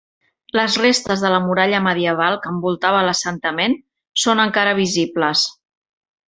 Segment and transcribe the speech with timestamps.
[0.59, 3.77] Les restes de la muralla medieval que envoltava l'assentament
[4.23, 5.45] són encara visibles.